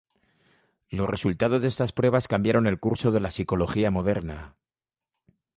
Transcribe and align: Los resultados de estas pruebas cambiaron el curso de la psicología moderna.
Los 0.89 1.07
resultados 1.07 1.61
de 1.61 1.67
estas 1.67 1.91
pruebas 1.91 2.27
cambiaron 2.27 2.65
el 2.65 2.79
curso 2.79 3.11
de 3.11 3.19
la 3.19 3.29
psicología 3.29 3.91
moderna. 3.91 4.55